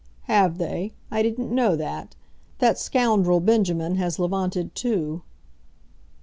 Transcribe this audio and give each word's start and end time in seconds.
"Have 0.23 0.57
they? 0.57 0.93
I 1.11 1.21
didn't 1.21 1.51
know 1.53 1.75
that. 1.75 2.15
That 2.57 2.79
scoundrel 2.79 3.39
Benjamin 3.39 3.97
has 3.97 4.17
levanted 4.17 4.73
too." 4.73 5.21